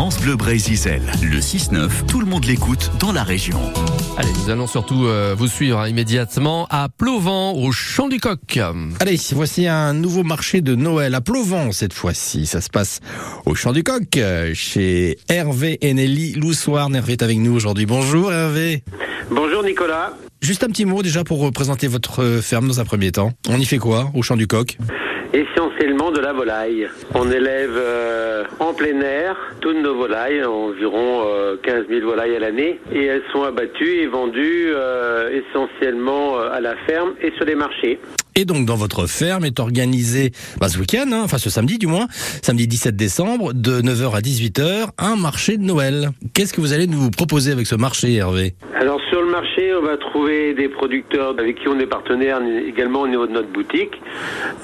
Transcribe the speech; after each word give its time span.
France 0.00 0.18
Bleu 0.18 0.34
Brésil. 0.34 0.78
Le 1.22 1.40
6-9, 1.40 2.06
tout 2.08 2.20
le 2.20 2.24
monde 2.24 2.46
l'écoute 2.46 2.90
dans 2.98 3.12
la 3.12 3.22
région. 3.22 3.60
Allez, 4.16 4.30
nous 4.42 4.48
allons 4.48 4.66
surtout 4.66 5.04
euh, 5.04 5.34
vous 5.36 5.46
suivre 5.46 5.78
hein, 5.78 5.88
immédiatement 5.88 6.66
à 6.70 6.88
Plovent, 6.88 7.52
au 7.54 7.70
Champ 7.70 8.08
du 8.08 8.18
Coq. 8.18 8.58
Allez, 8.98 9.20
voici 9.32 9.66
un 9.66 9.92
nouveau 9.92 10.22
marché 10.22 10.62
de 10.62 10.74
Noël 10.74 11.14
à 11.14 11.20
Plovent 11.20 11.72
cette 11.72 11.92
fois-ci. 11.92 12.46
Ça 12.46 12.62
se 12.62 12.70
passe 12.70 13.00
au 13.44 13.54
Champ 13.54 13.72
du 13.72 13.82
Coq, 13.82 14.16
euh, 14.16 14.54
chez 14.54 15.18
Hervé 15.28 15.76
et 15.82 15.92
Nelly 15.92 16.32
Loussoir. 16.32 16.88
Hervé 16.94 17.12
est 17.12 17.22
avec 17.22 17.36
nous 17.36 17.54
aujourd'hui. 17.54 17.84
Bonjour 17.84 18.32
Hervé. 18.32 18.82
Bonjour 19.30 19.62
Nicolas. 19.62 20.14
Juste 20.40 20.64
un 20.64 20.68
petit 20.68 20.86
mot 20.86 21.02
déjà 21.02 21.24
pour 21.24 21.52
présenter 21.52 21.88
votre 21.88 22.40
ferme 22.42 22.68
dans 22.68 22.80
un 22.80 22.86
premier 22.86 23.12
temps. 23.12 23.34
On 23.50 23.60
y 23.60 23.66
fait 23.66 23.76
quoi 23.76 24.10
au 24.14 24.22
Champ 24.22 24.38
du 24.38 24.46
Coq? 24.46 24.78
Essentiellement 25.32 26.10
de 26.10 26.18
la 26.18 26.32
volaille. 26.32 26.88
On 27.14 27.30
élève 27.30 27.76
euh, 27.76 28.44
en 28.58 28.74
plein 28.74 29.00
air 29.00 29.36
toutes 29.60 29.76
nos 29.76 29.94
volailles, 29.94 30.42
environ 30.44 31.22
euh, 31.24 31.56
15 31.62 31.86
000 31.88 32.04
volailles 32.04 32.34
à 32.34 32.40
l'année, 32.40 32.80
et 32.92 33.04
elles 33.04 33.22
sont 33.32 33.44
abattues 33.44 34.00
et 34.00 34.06
vendues 34.06 34.72
euh, 34.74 35.30
essentiellement 35.30 36.36
euh, 36.36 36.50
à 36.50 36.60
la 36.60 36.74
ferme 36.78 37.14
et 37.22 37.30
sur 37.32 37.44
les 37.44 37.54
marchés. 37.54 38.00
Donc 38.44 38.66
dans 38.66 38.76
votre 38.76 39.06
ferme 39.06 39.44
est 39.44 39.60
organisé 39.60 40.32
bah, 40.60 40.68
ce 40.68 40.78
week-end, 40.78 41.06
hein, 41.12 41.22
enfin 41.24 41.38
ce 41.38 41.50
samedi 41.50 41.78
du 41.78 41.86
moins, 41.86 42.06
samedi 42.42 42.66
17 42.66 42.96
décembre, 42.96 43.52
de 43.52 43.80
9h 43.80 44.16
à 44.16 44.20
18h, 44.20 44.88
un 44.98 45.16
marché 45.16 45.56
de 45.56 45.62
Noël. 45.62 46.10
Qu'est-ce 46.34 46.52
que 46.52 46.60
vous 46.60 46.72
allez 46.72 46.86
nous 46.86 47.10
proposer 47.10 47.52
avec 47.52 47.66
ce 47.66 47.74
marché, 47.74 48.14
Hervé? 48.14 48.54
Alors 48.80 49.00
sur 49.10 49.20
le 49.20 49.30
marché, 49.30 49.72
on 49.74 49.82
va 49.82 49.96
trouver 49.96 50.54
des 50.54 50.68
producteurs 50.68 51.34
avec 51.38 51.60
qui 51.60 51.68
on 51.68 51.78
est 51.78 51.86
partenaire 51.86 52.40
également 52.66 53.02
au 53.02 53.08
niveau 53.08 53.26
de 53.26 53.32
notre 53.32 53.48
boutique. 53.48 54.00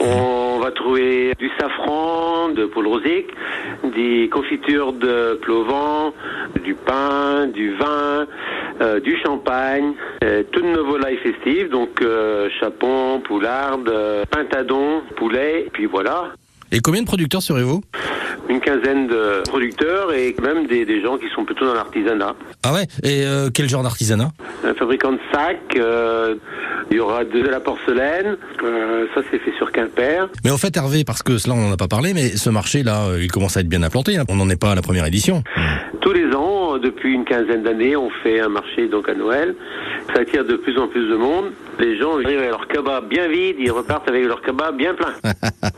On 0.00 0.58
va 0.58 0.70
trouver 0.70 1.32
du 1.38 1.50
safran 1.58 2.50
de 2.50 2.66
Paul 2.66 2.86
Rosic, 2.86 3.26
des 3.94 4.28
confitures 4.32 4.92
de 4.92 5.38
Plovent, 5.42 6.12
du 6.64 6.74
pain, 6.74 7.46
du 7.46 7.74
vin, 7.74 8.26
euh, 8.80 9.00
du 9.00 9.16
champagne, 9.24 9.94
euh, 10.22 10.42
toutes 10.50 10.64
nos 10.64 10.84
volailles 10.84 11.16
festives, 11.18 11.70
donc 11.70 12.02
euh, 12.02 12.48
chapon, 12.60 13.20
poularde, 13.20 13.65
euh, 13.88 14.24
pintadon, 14.30 15.02
poulet, 15.16 15.68
puis 15.72 15.86
voilà. 15.86 16.32
Et 16.72 16.80
combien 16.80 17.00
de 17.02 17.06
producteurs 17.06 17.42
serez-vous? 17.42 17.80
Une 18.48 18.60
quinzaine 18.60 19.06
de 19.08 19.42
producteurs 19.48 20.12
et 20.12 20.34
même 20.42 20.66
des, 20.66 20.84
des 20.84 21.00
gens 21.00 21.16
qui 21.16 21.26
sont 21.34 21.44
plutôt 21.44 21.64
dans 21.64 21.74
l'artisanat. 21.74 22.34
Ah 22.64 22.72
ouais? 22.72 22.86
Et 23.02 23.24
euh, 23.24 23.50
quel 23.52 23.68
genre 23.68 23.82
d'artisanat? 23.82 24.30
Un 24.64 24.74
fabricant 24.74 25.12
de 25.12 25.18
sacs, 25.32 25.76
euh, 25.76 26.34
il 26.90 26.96
y 26.96 27.00
aura 27.00 27.24
de 27.24 27.40
la 27.40 27.60
porcelaine, 27.60 28.36
euh, 28.62 29.06
ça 29.14 29.22
c'est 29.30 29.38
fait 29.38 29.52
sur 29.56 29.70
Quimper. 29.72 30.28
Mais 30.44 30.50
en 30.50 30.58
fait, 30.58 30.76
Hervé, 30.76 31.04
parce 31.04 31.22
que 31.22 31.38
cela 31.38 31.54
on 31.54 31.68
n'en 31.68 31.72
a 31.72 31.76
pas 31.76 31.88
parlé, 31.88 32.14
mais 32.14 32.30
ce 32.36 32.50
marché-là, 32.50 33.16
il 33.20 33.30
commence 33.30 33.56
à 33.56 33.60
être 33.60 33.68
bien 33.68 33.82
implanté. 33.82 34.16
hein. 34.16 34.24
On 34.28 34.36
n'en 34.36 34.48
est 34.48 34.60
pas 34.60 34.72
à 34.72 34.74
la 34.74 34.82
première 34.82 35.06
édition. 35.06 35.42
Tous 36.00 36.12
les 36.12 36.32
ans, 36.34 36.78
depuis 36.78 37.12
une 37.14 37.24
quinzaine 37.24 37.62
d'années, 37.64 37.96
on 37.96 38.10
fait 38.22 38.40
un 38.40 38.48
marché 38.48 38.88
donc 38.88 39.08
à 39.08 39.14
Noël. 39.14 39.54
Ça 40.14 40.20
attire 40.20 40.44
de 40.44 40.56
plus 40.56 40.78
en 40.78 40.88
plus 40.88 41.08
de 41.08 41.16
monde. 41.16 41.46
Les 41.78 41.98
gens 41.98 42.14
arrivent 42.14 42.38
avec 42.38 42.50
leur 42.50 42.68
kebab 42.68 43.08
bien 43.08 43.28
vide, 43.28 43.56
ils 43.58 43.70
repartent 43.70 44.08
avec 44.08 44.24
leur 44.24 44.40
kebab 44.40 44.76
bien 44.76 44.94
plein. 44.94 45.12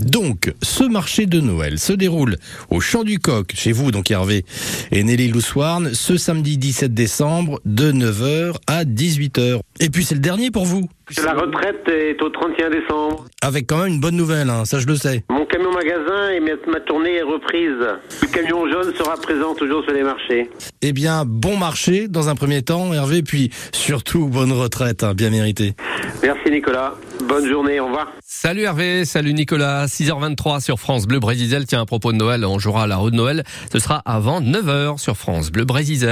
Donc, 0.00 0.52
ce 0.62 0.84
marché 0.84 1.26
de 1.26 1.40
Noël 1.40 1.78
se 1.78 1.92
déroule 1.92 2.36
au 2.70 2.80
Champ 2.80 3.02
du 3.04 3.18
Coq, 3.18 3.52
chez 3.54 3.72
vous, 3.72 3.90
donc 3.92 4.10
Hervé, 4.10 4.44
et 4.90 5.02
Nelly 5.04 5.28
Loussoirne, 5.28 5.94
ce 5.94 6.16
samedi 6.16 6.58
17 6.58 6.92
décembre, 6.92 7.60
de 7.64 7.92
9h 7.92 8.56
à 8.66 8.84
18h. 8.84 9.60
Et 9.80 9.88
puis 9.90 10.04
c'est 10.04 10.14
le 10.16 10.20
dernier 10.20 10.50
pour 10.50 10.64
vous, 10.66 10.88
La 11.24 11.32
retraite 11.34 11.88
est 11.88 12.20
au 12.22 12.28
31 12.28 12.70
décembre. 12.70 13.24
avec 13.42 13.66
quand 13.68 13.78
même 13.84 13.94
une 13.94 14.00
bonne 14.00 14.16
nouvelle, 14.16 14.50
hein, 14.50 14.64
ça 14.64 14.80
je 14.80 14.86
le 14.86 14.96
sais. 14.96 15.24
Mon 15.30 15.46
camion 15.62 15.72
magasin 15.72 16.30
et 16.30 16.40
ma 16.40 16.80
tournée 16.80 17.16
est 17.16 17.22
reprise. 17.22 17.78
Le 18.20 18.28
camion 18.28 18.68
jaune 18.68 18.92
sera 18.96 19.16
présent 19.16 19.54
toujours 19.54 19.84
sur 19.84 19.92
les 19.92 20.02
marchés. 20.02 20.50
Eh 20.80 20.92
bien, 20.92 21.24
bon 21.24 21.56
marché 21.56 22.08
dans 22.08 22.28
un 22.28 22.34
premier 22.34 22.62
temps, 22.62 22.92
Hervé, 22.92 23.22
puis 23.22 23.50
surtout 23.72 24.26
bonne 24.26 24.52
retraite, 24.52 25.04
hein, 25.04 25.14
bien 25.14 25.30
méritée. 25.30 25.74
Merci 26.22 26.50
Nicolas. 26.50 26.94
Bonne 27.28 27.48
journée, 27.48 27.78
au 27.78 27.86
revoir. 27.86 28.12
Salut 28.24 28.62
Hervé, 28.62 29.04
salut 29.04 29.34
Nicolas. 29.34 29.86
6h23 29.86 30.60
sur 30.60 30.80
France 30.80 31.06
Bleu 31.06 31.20
Brésil. 31.20 31.64
Tiens, 31.66 31.82
à 31.82 31.86
propos 31.86 32.12
de 32.12 32.16
Noël, 32.16 32.44
on 32.44 32.58
jouera 32.58 32.84
à 32.84 32.86
la 32.86 32.96
roue 32.96 33.10
de 33.10 33.16
Noël. 33.16 33.44
Ce 33.72 33.78
sera 33.78 34.02
avant 34.04 34.40
9h 34.40 34.98
sur 34.98 35.16
France 35.16 35.52
Bleu 35.52 35.64
Brésil. 35.64 36.04